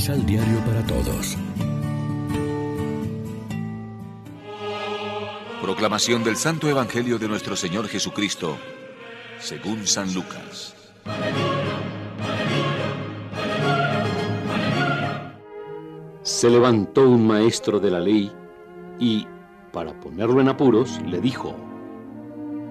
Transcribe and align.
Misal 0.00 0.24
Diario 0.24 0.58
para 0.60 0.82
Todos. 0.86 1.36
Proclamación 5.60 6.24
del 6.24 6.36
Santo 6.36 6.70
Evangelio 6.70 7.18
de 7.18 7.28
nuestro 7.28 7.54
Señor 7.54 7.86
Jesucristo, 7.86 8.56
según 9.38 9.86
San 9.86 10.14
Lucas. 10.14 10.74
Se 16.22 16.48
levantó 16.48 17.06
un 17.06 17.26
maestro 17.26 17.78
de 17.78 17.90
la 17.90 18.00
ley 18.00 18.32
y, 18.98 19.26
para 19.70 19.92
ponerlo 20.00 20.40
en 20.40 20.48
apuros, 20.48 20.98
le 21.04 21.20
dijo, 21.20 21.54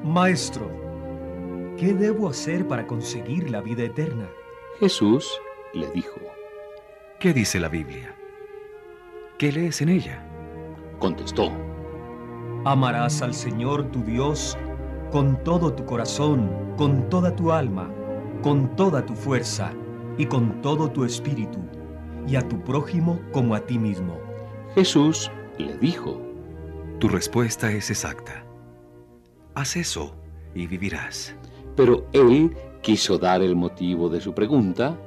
Maestro, 0.03 0.67
¿qué 1.77 1.93
debo 1.93 2.27
hacer 2.27 2.67
para 2.67 2.87
conseguir 2.87 3.51
la 3.51 3.61
vida 3.61 3.83
eterna? 3.83 4.27
Jesús 4.79 5.29
le 5.75 5.91
dijo, 5.91 6.19
¿Qué 7.19 7.33
dice 7.33 7.59
la 7.59 7.67
Biblia? 7.67 8.15
¿Qué 9.37 9.51
lees 9.51 9.81
en 9.81 9.89
ella? 9.89 10.23
Contestó, 10.99 11.51
Amarás 12.63 13.21
al 13.21 13.33
Señor 13.33 13.91
tu 13.91 14.03
Dios 14.03 14.57
con 15.11 15.43
todo 15.43 15.73
tu 15.73 15.85
corazón, 15.85 16.49
con 16.77 17.09
toda 17.09 17.35
tu 17.35 17.51
alma, 17.51 17.93
con 18.41 18.73
toda 18.77 19.05
tu 19.05 19.15
fuerza 19.15 19.73
y 20.17 20.27
con 20.27 20.61
todo 20.61 20.89
tu 20.91 21.03
espíritu, 21.03 21.59
y 22.25 22.37
a 22.37 22.47
tu 22.47 22.63
prójimo 22.63 23.19
como 23.33 23.53
a 23.53 23.65
ti 23.65 23.77
mismo. 23.77 24.17
Jesús 24.75 25.29
le 25.57 25.77
dijo, 25.77 26.21
Tu 27.01 27.09
respuesta 27.09 27.69
es 27.69 27.89
exacta. 27.89 28.45
Haz 29.55 29.75
eso 29.75 30.15
y 30.55 30.67
vivirás. 30.67 31.35
Pero 31.75 32.07
él 32.13 32.55
quiso 32.81 33.17
dar 33.17 33.41
el 33.41 33.57
motivo 33.57 34.07
de 34.07 34.21
su 34.21 34.33
pregunta 34.33 34.97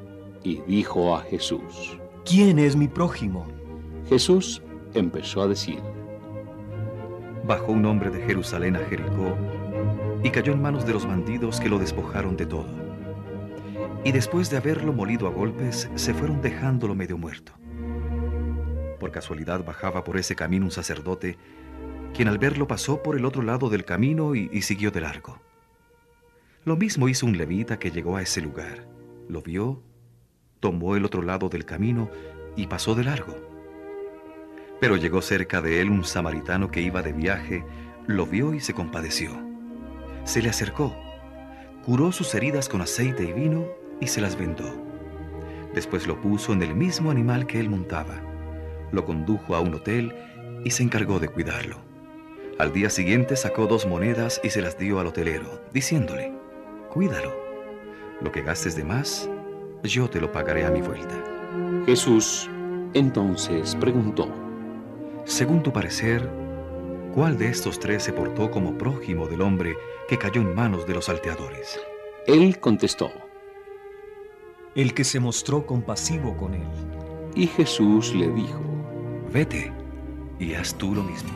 y 0.42 0.60
dijo 0.66 1.16
a 1.16 1.22
Jesús. 1.22 2.01
¿Quién 2.24 2.60
es 2.60 2.76
mi 2.76 2.86
prójimo? 2.86 3.46
Jesús 4.08 4.62
empezó 4.94 5.42
a 5.42 5.48
decir, 5.48 5.80
Bajó 7.44 7.72
un 7.72 7.84
hombre 7.86 8.10
de 8.10 8.22
Jerusalén 8.24 8.76
a 8.76 8.78
Jericó 8.78 9.36
y 10.22 10.30
cayó 10.30 10.52
en 10.52 10.62
manos 10.62 10.86
de 10.86 10.92
los 10.92 11.04
bandidos 11.04 11.58
que 11.58 11.68
lo 11.68 11.80
despojaron 11.80 12.36
de 12.36 12.46
todo. 12.46 12.68
Y 14.04 14.12
después 14.12 14.48
de 14.50 14.58
haberlo 14.58 14.92
molido 14.92 15.26
a 15.26 15.30
golpes, 15.30 15.90
se 15.96 16.14
fueron 16.14 16.40
dejándolo 16.40 16.94
medio 16.94 17.18
muerto. 17.18 17.52
Por 19.00 19.10
casualidad 19.10 19.64
bajaba 19.64 20.04
por 20.04 20.16
ese 20.16 20.36
camino 20.36 20.66
un 20.66 20.70
sacerdote, 20.70 21.36
quien 22.14 22.28
al 22.28 22.38
verlo 22.38 22.68
pasó 22.68 23.02
por 23.02 23.16
el 23.16 23.24
otro 23.24 23.42
lado 23.42 23.68
del 23.68 23.84
camino 23.84 24.36
y, 24.36 24.48
y 24.52 24.62
siguió 24.62 24.92
de 24.92 25.00
largo. 25.00 25.40
Lo 26.64 26.76
mismo 26.76 27.08
hizo 27.08 27.26
un 27.26 27.36
levita 27.36 27.80
que 27.80 27.90
llegó 27.90 28.16
a 28.16 28.22
ese 28.22 28.40
lugar. 28.40 28.86
Lo 29.28 29.42
vio, 29.42 29.82
tomó 30.62 30.94
el 30.94 31.04
otro 31.04 31.22
lado 31.22 31.48
del 31.48 31.64
camino 31.64 32.08
y 32.54 32.68
pasó 32.68 32.94
de 32.94 33.02
largo. 33.02 33.36
Pero 34.80 34.96
llegó 34.96 35.20
cerca 35.20 35.60
de 35.60 35.80
él 35.80 35.90
un 35.90 36.04
samaritano 36.04 36.70
que 36.70 36.80
iba 36.80 37.02
de 37.02 37.12
viaje, 37.12 37.64
lo 38.06 38.26
vio 38.26 38.54
y 38.54 38.60
se 38.60 38.72
compadeció. 38.72 39.32
Se 40.24 40.40
le 40.40 40.50
acercó, 40.50 40.94
curó 41.84 42.12
sus 42.12 42.32
heridas 42.36 42.68
con 42.68 42.80
aceite 42.80 43.24
y 43.24 43.32
vino 43.32 43.66
y 44.00 44.06
se 44.06 44.20
las 44.20 44.38
vendó. 44.38 44.72
Después 45.74 46.06
lo 46.06 46.20
puso 46.20 46.52
en 46.52 46.62
el 46.62 46.76
mismo 46.76 47.10
animal 47.10 47.46
que 47.46 47.58
él 47.58 47.68
montaba, 47.68 48.20
lo 48.92 49.04
condujo 49.04 49.56
a 49.56 49.60
un 49.60 49.74
hotel 49.74 50.14
y 50.64 50.70
se 50.70 50.84
encargó 50.84 51.18
de 51.18 51.28
cuidarlo. 51.28 51.78
Al 52.60 52.72
día 52.72 52.88
siguiente 52.88 53.34
sacó 53.34 53.66
dos 53.66 53.84
monedas 53.84 54.40
y 54.44 54.50
se 54.50 54.62
las 54.62 54.78
dio 54.78 55.00
al 55.00 55.08
hotelero, 55.08 55.60
diciéndole, 55.72 56.32
cuídalo. 56.88 57.32
Lo 58.20 58.30
que 58.30 58.42
gastes 58.42 58.76
de 58.76 58.84
más, 58.84 59.28
yo 59.82 60.08
te 60.08 60.20
lo 60.20 60.30
pagaré 60.32 60.64
a 60.64 60.70
mi 60.70 60.80
vuelta. 60.80 61.14
Jesús 61.86 62.48
entonces 62.94 63.74
preguntó, 63.76 64.28
Según 65.24 65.62
tu 65.62 65.72
parecer, 65.72 66.28
¿cuál 67.14 67.38
de 67.38 67.48
estos 67.48 67.78
tres 67.78 68.02
se 68.02 68.12
portó 68.12 68.50
como 68.50 68.76
prójimo 68.78 69.26
del 69.26 69.42
hombre 69.42 69.76
que 70.08 70.18
cayó 70.18 70.40
en 70.40 70.54
manos 70.54 70.86
de 70.86 70.94
los 70.94 71.06
salteadores? 71.06 71.80
Él 72.26 72.58
contestó, 72.60 73.10
El 74.74 74.94
que 74.94 75.04
se 75.04 75.20
mostró 75.20 75.66
compasivo 75.66 76.36
con 76.36 76.54
él. 76.54 76.66
y 77.34 77.46
Jesús 77.46 78.14
le 78.14 78.28
dijo, 78.28 78.60
Vete 79.32 79.72
y 80.38 80.54
haz 80.54 80.74
tú 80.74 80.94
lo 80.94 81.02
mismo. 81.02 81.30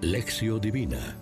Lección 0.00 0.60
Divina. 0.60 1.16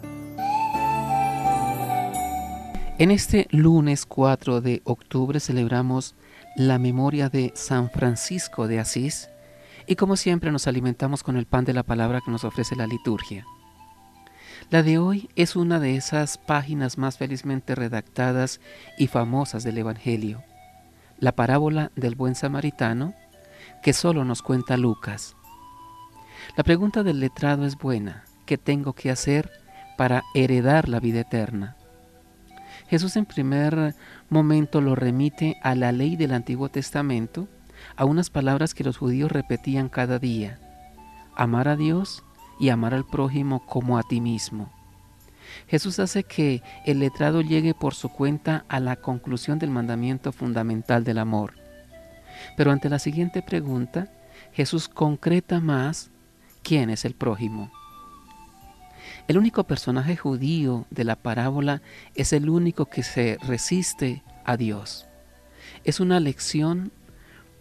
En 2.98 3.12
este 3.12 3.46
lunes 3.52 4.06
4 4.06 4.60
de 4.60 4.82
octubre 4.82 5.38
celebramos 5.38 6.16
la 6.56 6.80
memoria 6.80 7.28
de 7.28 7.52
San 7.54 7.90
Francisco 7.90 8.66
de 8.66 8.80
Asís 8.80 9.30
y 9.86 9.94
como 9.94 10.16
siempre 10.16 10.50
nos 10.50 10.66
alimentamos 10.66 11.22
con 11.22 11.36
el 11.36 11.46
pan 11.46 11.64
de 11.64 11.74
la 11.74 11.84
palabra 11.84 12.20
que 12.24 12.32
nos 12.32 12.42
ofrece 12.42 12.74
la 12.74 12.88
liturgia. 12.88 13.46
La 14.70 14.82
de 14.82 14.98
hoy 14.98 15.30
es 15.36 15.54
una 15.54 15.78
de 15.78 15.94
esas 15.94 16.38
páginas 16.38 16.98
más 16.98 17.18
felizmente 17.18 17.76
redactadas 17.76 18.60
y 18.98 19.06
famosas 19.06 19.62
del 19.62 19.78
Evangelio, 19.78 20.42
la 21.20 21.30
parábola 21.30 21.92
del 21.94 22.16
buen 22.16 22.34
samaritano 22.34 23.14
que 23.80 23.92
solo 23.92 24.24
nos 24.24 24.42
cuenta 24.42 24.76
Lucas. 24.76 25.36
La 26.56 26.64
pregunta 26.64 27.04
del 27.04 27.20
letrado 27.20 27.64
es 27.64 27.78
buena, 27.78 28.24
¿qué 28.44 28.58
tengo 28.58 28.92
que 28.92 29.12
hacer 29.12 29.52
para 29.96 30.24
heredar 30.34 30.88
la 30.88 30.98
vida 30.98 31.20
eterna? 31.20 31.77
Jesús 32.88 33.16
en 33.16 33.26
primer 33.26 33.94
momento 34.30 34.80
lo 34.80 34.94
remite 34.94 35.58
a 35.62 35.74
la 35.74 35.92
ley 35.92 36.16
del 36.16 36.32
Antiguo 36.32 36.70
Testamento, 36.70 37.48
a 37.96 38.04
unas 38.04 38.30
palabras 38.30 38.74
que 38.74 38.84
los 38.84 38.96
judíos 38.96 39.30
repetían 39.30 39.88
cada 39.88 40.18
día, 40.18 40.58
amar 41.36 41.68
a 41.68 41.76
Dios 41.76 42.24
y 42.58 42.70
amar 42.70 42.94
al 42.94 43.06
prójimo 43.06 43.64
como 43.66 43.98
a 43.98 44.02
ti 44.02 44.20
mismo. 44.20 44.72
Jesús 45.66 45.98
hace 45.98 46.24
que 46.24 46.62
el 46.86 47.00
letrado 47.00 47.40
llegue 47.40 47.74
por 47.74 47.94
su 47.94 48.08
cuenta 48.08 48.64
a 48.68 48.80
la 48.80 48.96
conclusión 48.96 49.58
del 49.58 49.70
mandamiento 49.70 50.32
fundamental 50.32 51.04
del 51.04 51.18
amor. 51.18 51.54
Pero 52.56 52.70
ante 52.70 52.88
la 52.88 52.98
siguiente 52.98 53.42
pregunta, 53.42 54.08
Jesús 54.52 54.88
concreta 54.88 55.60
más 55.60 56.10
quién 56.62 56.90
es 56.90 57.04
el 57.04 57.14
prójimo. 57.14 57.70
El 59.28 59.36
único 59.36 59.64
personaje 59.64 60.16
judío 60.16 60.86
de 60.88 61.04
la 61.04 61.14
parábola 61.14 61.82
es 62.14 62.32
el 62.32 62.48
único 62.48 62.86
que 62.86 63.02
se 63.02 63.36
resiste 63.42 64.22
a 64.46 64.56
Dios. 64.56 65.06
Es 65.84 66.00
una 66.00 66.18
lección 66.18 66.92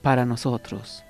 para 0.02 0.26
nosotros. 0.26 1.04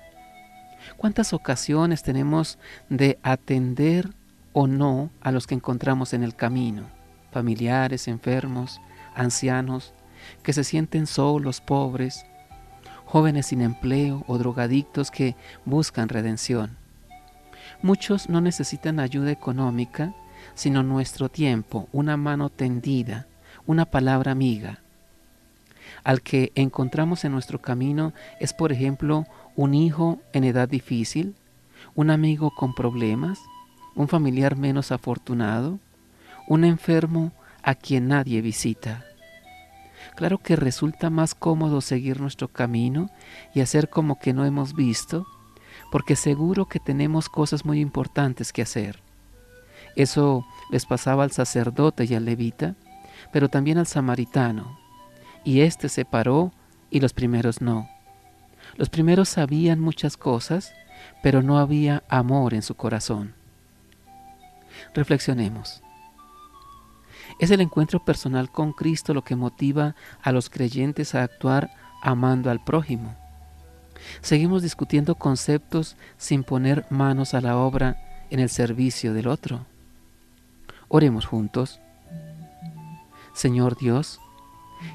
¿Cuántas 0.96 1.32
ocasiones 1.32 2.02
tenemos 2.02 2.58
de 2.88 3.20
atender 3.22 4.10
o 4.52 4.66
no 4.66 5.10
a 5.20 5.30
los 5.30 5.46
que 5.46 5.54
encontramos 5.54 6.12
en 6.12 6.24
el 6.24 6.34
camino? 6.34 6.90
Familiares, 7.30 8.08
enfermos, 8.08 8.80
ancianos, 9.14 9.94
que 10.42 10.52
se 10.52 10.64
sienten 10.64 11.06
solos, 11.06 11.60
pobres, 11.60 12.26
jóvenes 13.04 13.46
sin 13.46 13.60
empleo 13.60 14.24
o 14.26 14.38
drogadictos 14.38 15.12
que 15.12 15.36
buscan 15.64 16.08
redención. 16.08 16.76
Muchos 17.80 18.28
no 18.28 18.40
necesitan 18.40 18.98
ayuda 18.98 19.30
económica, 19.30 20.12
sino 20.58 20.82
nuestro 20.82 21.28
tiempo, 21.28 21.88
una 21.92 22.16
mano 22.16 22.50
tendida, 22.50 23.28
una 23.64 23.84
palabra 23.84 24.32
amiga. 24.32 24.80
Al 26.02 26.20
que 26.20 26.50
encontramos 26.56 27.24
en 27.24 27.30
nuestro 27.30 27.60
camino 27.62 28.12
es, 28.40 28.52
por 28.54 28.72
ejemplo, 28.72 29.24
un 29.54 29.72
hijo 29.72 30.18
en 30.32 30.42
edad 30.42 30.68
difícil, 30.68 31.36
un 31.94 32.10
amigo 32.10 32.50
con 32.50 32.74
problemas, 32.74 33.38
un 33.94 34.08
familiar 34.08 34.56
menos 34.56 34.90
afortunado, 34.90 35.78
un 36.48 36.64
enfermo 36.64 37.30
a 37.62 37.76
quien 37.76 38.08
nadie 38.08 38.40
visita. 38.40 39.04
Claro 40.16 40.38
que 40.38 40.56
resulta 40.56 41.08
más 41.08 41.36
cómodo 41.36 41.80
seguir 41.82 42.20
nuestro 42.20 42.48
camino 42.48 43.10
y 43.54 43.60
hacer 43.60 43.88
como 43.90 44.18
que 44.18 44.32
no 44.32 44.44
hemos 44.44 44.74
visto, 44.74 45.24
porque 45.92 46.16
seguro 46.16 46.66
que 46.66 46.80
tenemos 46.80 47.28
cosas 47.28 47.64
muy 47.64 47.78
importantes 47.78 48.52
que 48.52 48.62
hacer. 48.62 49.07
Eso 49.98 50.46
les 50.70 50.86
pasaba 50.86 51.24
al 51.24 51.32
sacerdote 51.32 52.04
y 52.04 52.14
al 52.14 52.24
levita, 52.24 52.76
pero 53.32 53.48
también 53.48 53.78
al 53.78 53.86
samaritano. 53.88 54.78
Y 55.42 55.62
éste 55.62 55.88
se 55.88 56.04
paró 56.04 56.52
y 56.88 57.00
los 57.00 57.12
primeros 57.12 57.60
no. 57.60 57.88
Los 58.76 58.90
primeros 58.90 59.28
sabían 59.28 59.80
muchas 59.80 60.16
cosas, 60.16 60.72
pero 61.20 61.42
no 61.42 61.58
había 61.58 62.04
amor 62.08 62.54
en 62.54 62.62
su 62.62 62.76
corazón. 62.76 63.34
Reflexionemos. 64.94 65.82
¿Es 67.40 67.50
el 67.50 67.60
encuentro 67.60 68.04
personal 68.04 68.52
con 68.52 68.72
Cristo 68.72 69.12
lo 69.14 69.24
que 69.24 69.34
motiva 69.34 69.96
a 70.22 70.30
los 70.30 70.48
creyentes 70.48 71.16
a 71.16 71.24
actuar 71.24 71.72
amando 72.02 72.52
al 72.52 72.62
prójimo? 72.62 73.16
Seguimos 74.20 74.62
discutiendo 74.62 75.16
conceptos 75.16 75.96
sin 76.18 76.44
poner 76.44 76.86
manos 76.88 77.34
a 77.34 77.40
la 77.40 77.56
obra 77.56 77.96
en 78.30 78.38
el 78.38 78.48
servicio 78.48 79.12
del 79.12 79.26
otro. 79.26 79.66
Oremos 80.88 81.26
juntos. 81.26 81.80
Señor 83.34 83.76
Dios, 83.76 84.20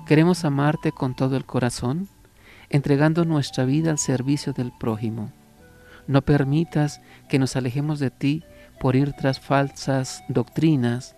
queremos 0.06 0.44
amarte 0.44 0.92
con 0.92 1.16
todo 1.16 1.38
el 1.38 1.45
corazón, 1.45 2.10
entregando 2.69 3.25
nuestra 3.25 3.66
vida 3.66 3.92
al 3.92 4.00
servicio 4.00 4.54
del 4.54 4.72
prójimo. 4.72 5.31
No 6.07 6.24
permitas 6.24 7.01
que 7.30 7.40
nos 7.40 7.56
alejemos 7.56 8.00
de 8.00 8.10
ti 8.10 8.44
por 8.80 8.95
ir 8.95 9.13
tras 9.13 9.40
falsas 9.40 10.24
doctrinas 10.28 11.16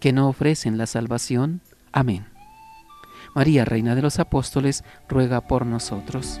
que 0.00 0.12
no 0.12 0.28
ofrecen 0.28 0.78
la 0.78 0.86
salvación. 0.86 1.60
Amén. 1.92 2.26
María, 3.34 3.64
Reina 3.64 3.94
de 3.94 4.02
los 4.02 4.18
Apóstoles, 4.18 4.84
ruega 5.08 5.42
por 5.42 5.66
nosotros. 5.66 6.40